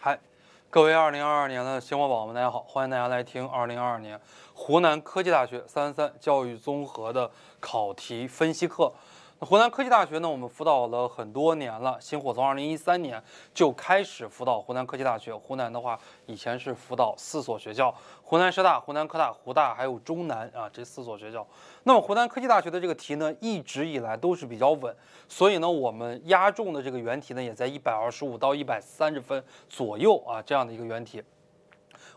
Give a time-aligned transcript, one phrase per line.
[0.00, 0.16] 嗨，
[0.70, 4.20] 各位二零二二年的星火宝宝们，大家好，欢迎大家来听二零二二年
[4.54, 7.28] 湖南科技大学三三教育综合的
[7.58, 8.92] 考题分析课。
[9.40, 13.22] 湖南科技大学呢，我们辅导了很多年了，星火从二零一三年
[13.54, 15.32] 就开始辅导湖南科技大学。
[15.32, 15.96] 湖南的话，
[16.26, 21.46] 以前是辅导四所学校：湖南师大、湖南科大、湖大，还有中南啊这四所学校。
[21.84, 24.92] 那么湖南科技大学的这个题呢，一直以来都是比较稳，
[25.28, 31.22] 所以呢，我们压中的这个原题呢，也在一百二十五到一百三十分左右啊这样的一个原题。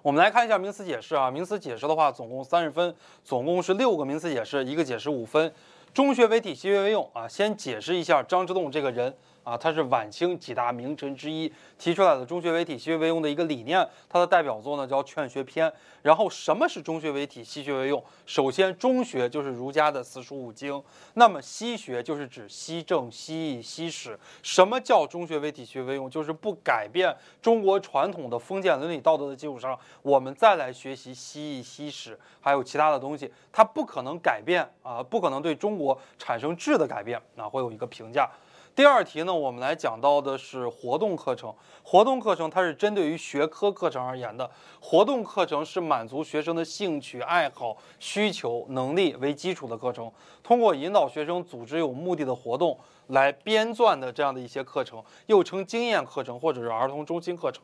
[0.01, 5.53] 我们来看一下名词解释啊，名词解释的话，总共三十分，总共是六个名词解释，一个解释五分。
[5.93, 7.27] 中学为体，西学为用啊！
[7.27, 9.13] 先解释一下张之洞这个人
[9.43, 13.87] 啊，他是晚清几大名臣之一，提出来的中学为体，西学为用的一个理念。
[14.07, 15.69] 他的代表作呢叫《劝学篇》。
[16.01, 18.03] 然后什么是中学为体，西学为用？
[18.25, 20.83] 首先，中学就是儒家的四书五经，
[21.13, 24.19] 那么西学就是指西政、西义、西史。
[24.41, 26.09] 什么叫中学为体，西学为用？
[26.09, 38.27] 就是不改变中国传统的封建伦理道德的基础上，我们再来学习西义、西史，还有其他的东西，它不可能改变啊，不可能对中国产生质的改变啊，会有一个评价。
[38.73, 41.53] 第二题呢，我们来讲到的是活动课程。
[41.83, 50.09] 活动课程它是针对于学科课程而言的，活动课程是满足学生的兴趣爱好、需求、能力为基础的课程，
[50.41, 52.77] 通过引导学生组织有目的的活动
[53.07, 57.61] 来编撰的这样的一些课程，又称经验课程或者是儿童中心课程。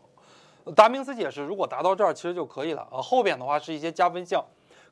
[0.75, 2.85] 答名词解释，如果答到这儿其实就可以了。
[2.91, 4.44] 呃，后边的话是一些加分项。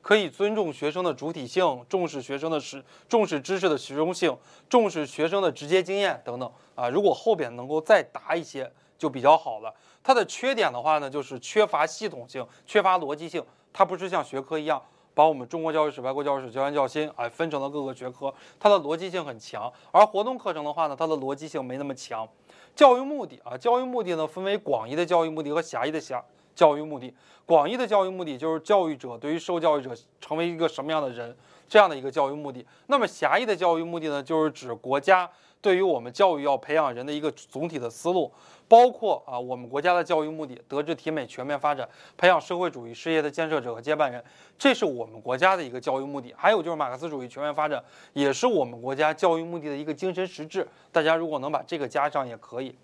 [0.02, 4.36] 可以尊重学生的主体性，重视学生的实，重视知识的实用性，
[4.68, 6.88] 重视学生的直接经验等等啊。
[6.88, 9.74] 如果后边能够再答一些，就比较好了。
[10.02, 13.44] 它的缺点的话呢，就是缺乏系统性，缺乏逻辑性。
[13.72, 14.80] 它不是像学科一样，
[15.12, 19.70] 把我们中国教育史、外国教育史、教研教心啊分成了各个学科，它的逻辑性很强。
[19.90, 22.26] 而活动课程的话呢，它的逻辑性没那么强。
[22.74, 26.24] 教育目的啊，教育目的呢分为广义的教育目的和狭义的狭。
[26.56, 31.36] 教育目的，广义的教育目的就是教育者对于受教育者成为一个什么样的人
[31.68, 32.66] 这样的一个教育目的。
[32.86, 35.30] 那么狭义的教育目的呢，就是指国家
[35.60, 38.32] 对于我们教育要培养人的一个总体的思路，
[38.68, 44.22] 包括啊我们国家的教育目的，德智体美全面发展，培养社会主义事业的建设者和接班人，
[44.56, 46.32] 这是我们国家的一个教育目的。
[46.36, 50.66] 还有就是马克思主义全面发展，也是我们国家教育目的的一个精神实质。
[50.90, 52.74] 大家如果能把这个加上也可以。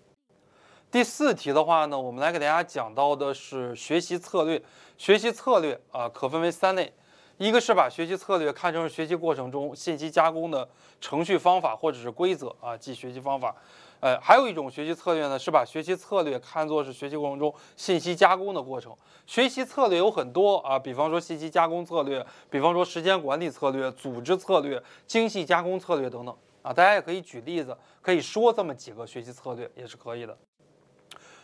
[0.93, 4.61] 第四题的话呢，我们来给大家讲到的是学习策略。
[4.95, 6.93] 学习策略啊，可分为三类，
[7.39, 10.69] 一个是把学习策略看成是学习过程中信息加工的
[11.01, 13.55] 程序方法或者是规则啊，即学习方法。
[14.01, 18.95] 呃，还有一种学习策略呢，是把学习策略看作是学习过程中信息加工的过程。
[19.25, 26.71] 学习策略有很多啊，比方说信息加工策略，比方说时间管理策略、组织策略、精细加工策略等等啊。
[26.71, 30.37] 大家也可以举例子，可以说这么几个学习策略也是可以的。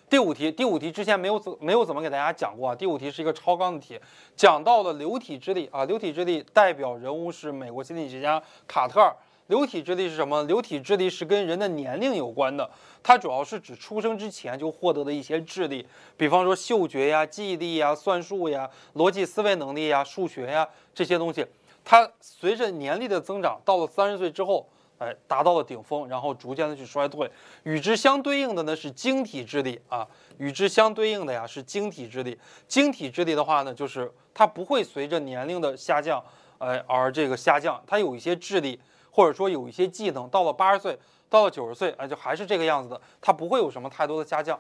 [0.10, 2.76] 第五题，第五题之前没有怎没有怎么给大家讲过啊。
[2.76, 4.00] 第五题是一个超纲的题，
[4.36, 5.86] 讲到了流体智力啊。
[5.86, 9.16] 流体智力代表人物是美国心理学家卡特尔。
[9.48, 10.44] 流体智力是什么？
[10.44, 12.68] 流体智力是跟人的年龄有关的，
[13.04, 15.86] 它主要是指出生之前就获得的一些智力，
[16.18, 21.46] 比方说嗅觉呀、记忆力呀、算术呀、逻辑思维能力呀、数学呀这些东西，
[21.86, 24.68] 它随着年龄的增长，到了三十岁之后。
[25.00, 27.30] 哎，达到了顶峰，然后逐渐的去衰退。
[27.64, 32.38] 与之相对应的呢是晶体智力啊，与之相对应的呀是晶体智力。
[32.68, 36.24] 晶体智力的话呢，就是它不会随着年龄的下降，
[36.58, 38.80] 哎而这个下降，它有一些智力
[39.10, 41.00] 或者说有一些技能，到了八十岁，
[41.30, 44.60] 到了九十岁，哎就还是这个样子的，它不会有什么太多的下降。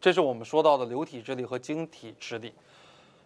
[0.00, 2.52] 这是我们说到的流体智力和晶体智力。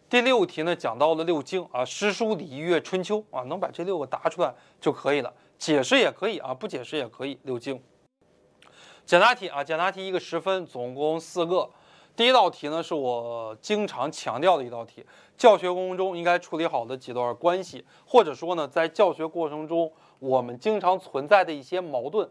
[0.09, 5.33] 第六题呢讲到了六经啊，诗书礼乐春秋啊，能把这六个答出来就可以了。
[5.61, 7.39] 解释也可以啊，不解释也可以。
[7.43, 7.81] 六经
[9.05, 11.69] 简答题啊，简答题一个十分，总共四个。
[12.17, 15.05] 第一道题呢，是我经常强调的一道题，
[15.37, 22.27] 教学过程中应该处理好的几段关系，或者说呢，在教学过程中我们经常存在的一些矛盾，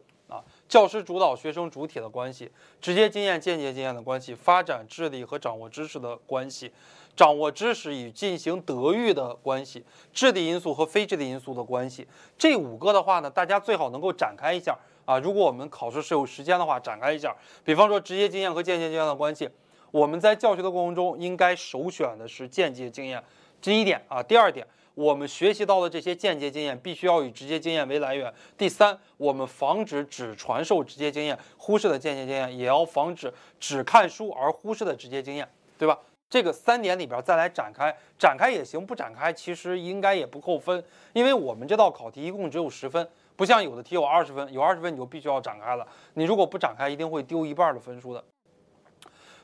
[0.70, 2.50] 教师主导、学生主体的关系，
[2.80, 6.72] 直接经验、间接经验的关系，发展智力和掌握知识的关系。
[7.16, 9.84] 掌握知识与进行德育的关系，
[10.14, 12.08] 智力因素和非智力因素的关系，
[12.38, 15.20] 这五个的话呢，大家最好能够展开一下啊。
[15.20, 17.36] 如果我们考试是有时间的话，展开一下。
[17.66, 19.50] 比方说直接经验和间接经验的关系，
[19.92, 23.22] 我们在教学的过程中应该首选的是间接经验。
[23.60, 24.66] 第一点啊，第二点，
[25.00, 28.34] 我们学习到的这些间接经验必须要以直接经验为来源。
[28.58, 35.48] 第三，我们防止只传授直接经验，忽视了间接经验，也要防止只看书而忽视的直接经验，
[35.78, 35.98] 对吧？
[36.30, 43.08] 这个三点里边再来展开，展开也行，不展开其实应该也不扣分，因为我们这道考题一共只有十分，
[43.38, 48.22] 不像有的题有二十分，有二十分你就必须要展开了，你如果不展开，一定会丢一半的分数的。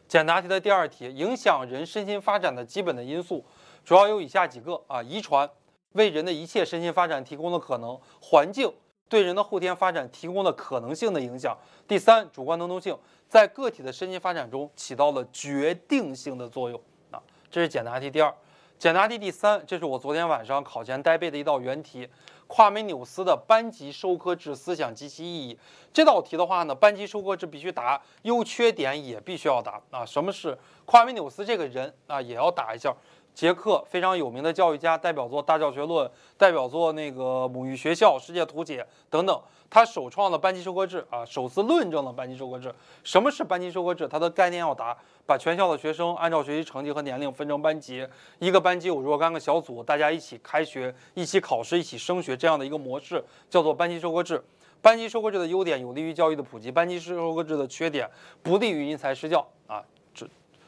[0.05, 3.43] 简答题的第二题，影响人身心发展的基本的因素
[3.85, 5.47] 主要有以下几个啊：遗传
[5.91, 8.73] 为人的一切身心发展提供的可能，环境
[9.07, 11.55] 对人的后天发展提供的可能性的影响。
[11.87, 12.97] 第三，主观能动性
[13.29, 17.21] 在个体的身心发展中起到了决定性的作用啊。
[17.51, 18.33] 这是简答题第二。
[18.77, 22.09] 简答题第三，这是我昨天晚上考前呆背的一道原题。
[22.47, 25.57] 夸美纽斯的班级授课制思想及其意义。
[25.91, 30.05] 这道题的话呢，班级授课制必须答，优缺点也必须要答啊。
[30.05, 30.55] 什么是
[30.85, 32.93] 夸美纽斯这个人啊，也要答一下。
[33.35, 39.39] 捷克非常有名的教育家，代表作《大教学论》，代表作那个《母育学校》《世界图解》等等。
[39.69, 42.73] 他首创了班级授课制啊，首次论证了班级授课制。
[43.03, 44.07] 什么是班级授课制？
[44.07, 44.95] 它的概念要答，
[45.25, 48.07] 把全校的学生按照学习成绩和年龄分成班级，
[48.39, 54.41] 一个班级有若干个小组，大家一起开学、一起考试、一起升学这样的一个模式，叫做班级授课制。
[54.81, 58.09] 班级授课制的优点有利于教育的普及，班级授课制的缺点
[58.41, 59.83] 不利于因材施教啊。
[60.13, 60.25] 这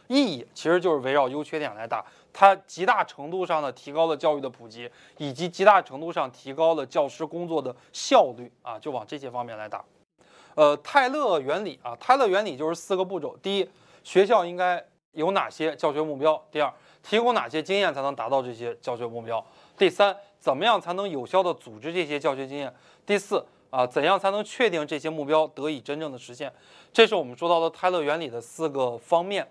[0.07, 2.03] 意义其实就是围绕优缺点来答。
[2.39, 4.87] 它极大程度上的提高了教育的普及，
[5.17, 9.83] 以及极大程度上提高了教师工作的效率啊，就往这些方面来打。
[10.53, 13.67] 呃，泰勒原理啊，泰勒原理就是四个步骤：第一，
[14.03, 19.43] 学校应该有哪些教学目标；第二，提供哪些经验才能达到这些教学目标；
[19.75, 22.69] 第三，怎么样才能有效的组织这些教学经验；
[23.03, 26.53] 第四，啊，怎样才能确定这些目标得以真正的实现？
[26.93, 29.47] 这是我们说到的泰勒原理的四个方面。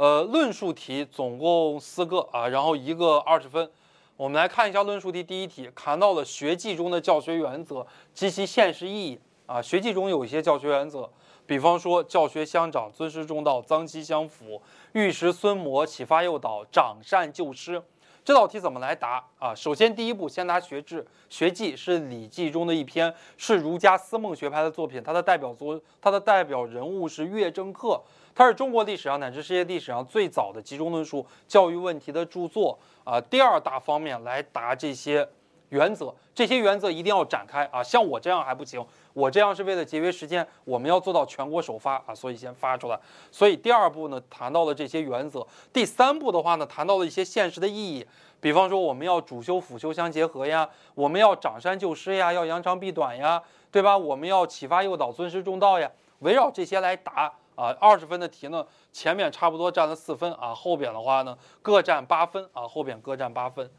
[0.00, 3.70] 呃，论述题总共四个啊，然后一个二十分。
[4.16, 9.60] 我们来看一下论述题第一题，谈到了学记中的教学原则及其现实意义啊。
[9.60, 11.06] 学记中有一些教学原则，
[11.44, 14.62] 比方说教学相长、尊师重道、脏妻相辅、
[14.92, 17.82] 玉石孙磨、启发诱导、长善救失。
[18.24, 19.54] 这道题怎么来答啊？
[19.54, 28.00] 首先第一步先答学制，学记是《礼记》中的一篇，是儒家思梦学派的作品，它的代表作，它的代表人物是乐正克。
[28.34, 33.20] 它是中国历史上乃至世界历史上最早的集中论述教育问题的著作啊。
[33.20, 35.28] 第二大方面来答这些
[35.70, 37.82] 原则，这些原则一定要展开啊。
[37.82, 43.00] 像我这样还不行，我这样是为了节约时间，我们要做到全国首发啊，所以先发出来。
[43.32, 45.46] 所以第二步呢，谈到了这些原则。
[45.72, 48.06] 第三步的话呢，谈到了一些现实的意义，
[48.40, 53.96] 比方说我们要主修辅修相结合呀，我们要长山救师呀，要扬长避短呀，对吧？
[53.96, 55.90] 我们要启发诱导，尊师重道呀，
[56.20, 57.32] 围绕这些来答。
[57.56, 63.70] 啊，二十分的题呢，前面差不多占了四分啊，后边的话呢各占八分啊，后边各占八分，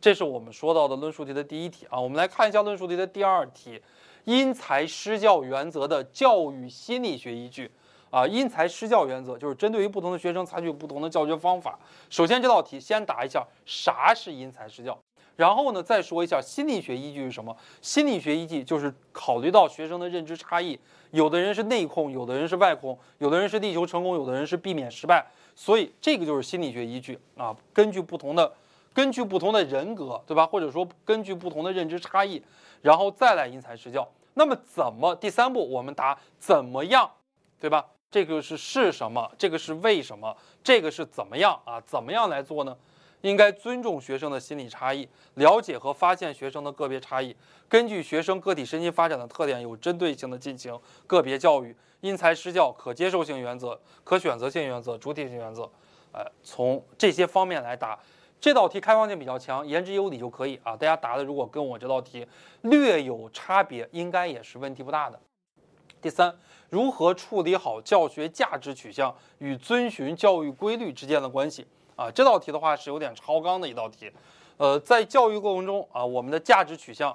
[0.00, 2.00] 这是我们说到的论述题的第一题啊。
[2.00, 3.80] 我们来看一下论述题的第二题，
[4.24, 7.70] 因材施教原则的教育心理学依据
[8.10, 8.26] 啊。
[8.26, 11.78] 因材施教原则就是针对于不同的学生采取不同的教学方法。
[12.08, 14.98] 首先这道题先答一下啥是因材施教。
[15.36, 17.56] 然后呢，再说一下心理学依据是什么？
[17.80, 20.78] 心理学依据就是考虑到学生的认知差异，
[21.12, 25.24] 有的人是内控，有的人是外控，有的人是力求成功，有的人是避免失败，
[25.56, 27.56] 所以这个就是心理学依据啊。
[27.72, 28.52] 根据不同的，
[28.92, 30.46] 根据不同的人格，对吧？
[30.46, 32.42] 或者说根据不同的认知差异，
[32.82, 34.08] 然后再来因材施教。
[34.34, 35.14] 那么怎么？
[35.16, 37.10] 第三步我们答怎么样，
[37.60, 37.86] 对吧？
[38.10, 39.30] 这个是是什么？
[39.38, 40.36] 这个是为什么？
[40.62, 41.80] 这个是怎么样啊？
[41.82, 42.76] 怎么样来做呢？
[43.22, 47.36] 应该尊重学生的心理差异，了解和发现学生的个别差异，
[47.68, 50.76] 根据学生个体身心发展的特点，有针对性的进行
[51.06, 51.76] 个别教育。
[52.00, 55.70] 因材施教，可接受性原则、可选择性原则、主体性原则，
[56.12, 57.98] 呃，从这些方面来答
[58.40, 60.72] 这道题，开放性比较强，言之有理就可以啊。
[60.72, 62.26] 大家答的如果跟我这道题
[62.62, 65.20] 略有差别，应该也是问题不大的。
[66.00, 66.34] 第三，
[66.70, 71.66] 如何处理好教学价值取向与遵循教育规律之间的关系？
[71.96, 74.10] 啊，这道题的话是有点超纲的一道题，
[74.56, 77.14] 呃，在教育过程中啊，我们的价值取向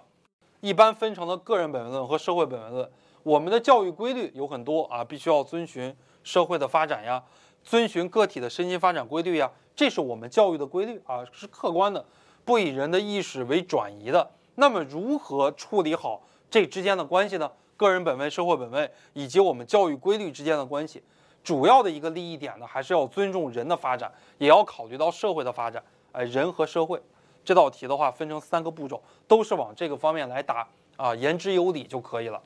[0.62, 2.91] 一般分成了个人本位论和社会本位论。
[3.24, 7.24] 我们的教育规律有很多啊，必须要遵循社会的发展呀，
[7.63, 12.05] 遵循个体的身心发展规律呀，这是我们教育的规律啊，是客观的，
[12.46, 14.32] 不以人的意识为转移的。
[14.55, 17.51] 那么，如何处理好这之间的关系呢？
[17.75, 21.03] 个人本位、社会本位以及我们教育规律之间的关系？
[21.44, 25.84] 主要的一个利益点呢，还是要尊重人的发展，也要考虑到社会的发展。
[26.13, 27.01] 哎，人和社会
[27.44, 30.65] 这道题的话，分成三个步骤，都是往这个方面来答
[30.96, 32.41] 啊，言之有理就可以了。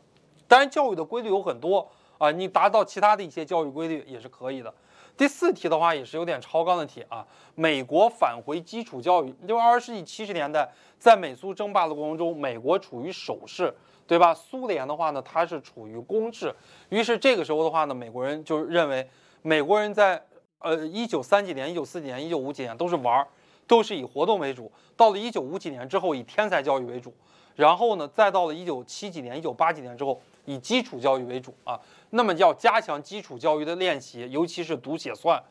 [0.47, 4.73] 当然，教育的规律有很多啊，你达到其他的一些教育规律也是可以的。
[5.19, 7.27] 第四题的话，也是有点超纲的题啊。
[7.53, 13.75] 美国返回基础教育，因为二十世纪七十年代，在美苏争霸的过程中，美国处于守势。
[14.07, 14.33] 对吧？
[14.33, 16.51] 苏联的话呢，它是处于攻势，
[16.89, 19.07] 于是这个时候的话呢，美国人就认为，
[19.43, 20.19] 美国人在
[20.57, 23.27] 呃一九三几年、一九四几年、一九五几年都是玩儿，
[23.67, 24.71] 都是以活动为主。
[24.97, 27.13] 到了一九五几年之后，以天才教育为主，
[27.55, 31.79] 然后呢，再到了一九七几年、一九八几年之后，以基础教育为主啊。
[32.11, 35.41] 那么要加强基础教育的练习，尤其是读写算，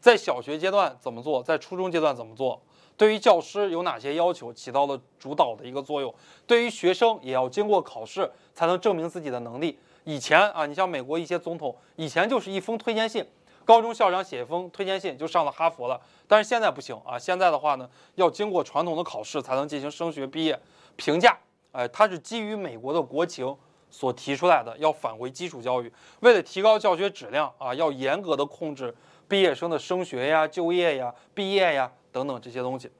[0.00, 2.60] 在小学阶段怎么做，在初中阶段怎么做？
[2.96, 6.14] 对于教师有哪些要求，起到了主导的一个作用？
[6.46, 9.78] 对于学生也要经过考试才能证明自己的能力。
[10.04, 13.22] 以前啊，你像美国一些总统，以前就是一封推荐信，
[13.66, 16.00] 高中校长写一封推荐信就上了哈佛了。
[16.26, 20.58] 但是现在不行啊，现在的话呢，要经过传统的考试才能进行升学毕业
[20.96, 21.36] 评价。
[21.76, 23.54] 哎，它是基于美国的国情
[23.90, 25.92] 所提出来的，要返回基础教育。
[26.20, 28.94] 为了提高教学质量啊，要严格的控制
[29.28, 31.92] 毕业生的升学呀、就业呀、毕业呀。
[32.10, 32.90] 等等这些东西，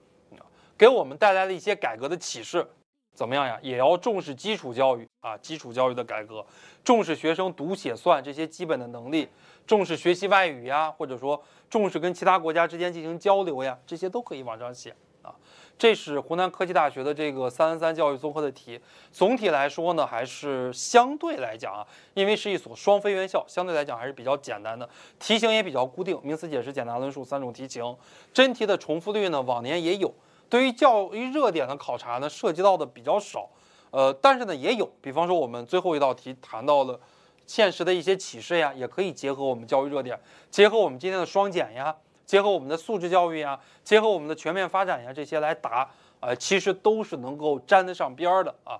[0.76, 2.68] 给我们带来了一些改革的启示，
[3.14, 3.58] 怎么样呀？
[3.62, 6.44] 也要重视基础教育啊，基础教育的改革，
[6.84, 9.26] 重视学生读写算这些基本的能力，
[9.66, 14.94] 重视学习外语呀，或者说重视跟其他国家之间进行交流呀，这些都可以往上写。
[15.22, 15.34] 啊，
[15.78, 18.80] 这是湖南科技大学的这个三三三教育综合的题。
[19.12, 27.94] 总体来说呢，还是相对来讲啊，因为是一所双非院校，相对来讲还是比较简单的，题型也比较固定，名词解释、简答论述三种题型。
[28.32, 30.14] 真题的重复率呢，往年也有。
[30.48, 33.50] 对于教育热点的考察呢，涉及到的比较少，
[33.90, 34.90] 呃，但是呢也有。
[35.02, 36.98] 比方说我们最后一道题谈到了
[37.46, 40.18] 现实的一些启示呀，也可以结合我们教育热点，
[40.50, 41.94] 结合我们今天的双减呀。
[42.26, 45.88] 结合我们的素质教育呀，结合我们的全面发展呀，这些来答，
[46.20, 48.78] 啊，其实都是能够沾得上边儿的啊。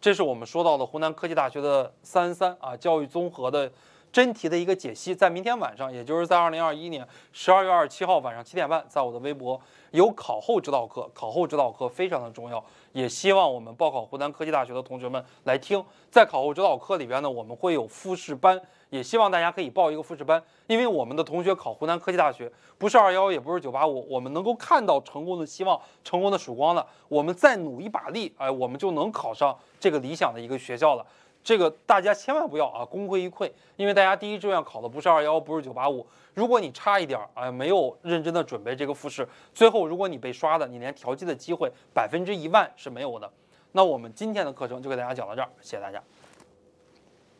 [0.00, 3.70] 这是我们说到的湖南科技大学的三三啊教育综合的
[4.14, 15.84] 真题的一个解析，在明天晚上，也就是在二零二一年十二月二十七号晚上七点半，在我的微博有考后指导课，考后指导课非常的重要，也希望我们报考湖南科技大学的同学们来听。
[16.12, 18.62] 在考后指导课里边呢，我们会有复试班。
[18.90, 26.86] 也希望大家可以报一个复试班，因为我们的同学考湖南科技大学不是二幺，也不是九八五，我们能够看到成功的希望、成功的曙光了。
[27.08, 31.04] 我们再努一把力，哎，我们就能考上这个理想的一个学校了。
[31.44, 36.04] 这个大家千万不要啊，功亏一篑，因为大家第一志愿考的不是二幺，不是九八五。
[36.32, 43.30] 如果你差一点儿，哎，没有认真的准备这个复试，最后如果你被刷的，你连调剂的机会百分之一万是没有的。
[43.72, 46.02] 那我们今天的课程就给大家讲到这儿，谢谢大家。